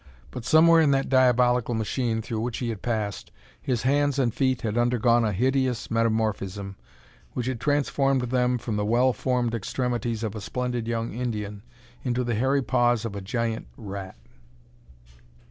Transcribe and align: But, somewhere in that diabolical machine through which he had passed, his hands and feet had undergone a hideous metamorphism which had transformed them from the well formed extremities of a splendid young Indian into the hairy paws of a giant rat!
But, 0.31 0.45
somewhere 0.45 0.81
in 0.81 0.89
that 0.97 1.09
diabolical 1.09 1.75
machine 1.75 2.23
through 2.23 2.39
which 2.41 2.57
he 2.57 2.69
had 2.69 2.81
passed, 2.81 3.31
his 3.61 3.83
hands 3.83 4.17
and 4.17 4.33
feet 4.33 4.61
had 4.61 4.75
undergone 4.75 5.23
a 5.23 5.31
hideous 5.31 5.91
metamorphism 5.91 6.75
which 7.33 7.45
had 7.45 7.59
transformed 7.59 8.21
them 8.23 8.57
from 8.57 8.77
the 8.77 8.83
well 8.83 9.13
formed 9.13 9.53
extremities 9.53 10.23
of 10.23 10.33
a 10.33 10.41
splendid 10.41 10.87
young 10.87 11.13
Indian 11.13 11.61
into 12.01 12.23
the 12.23 12.33
hairy 12.33 12.63
paws 12.63 13.05
of 13.05 13.15
a 13.15 13.21
giant 13.21 13.67
rat! 13.77 14.17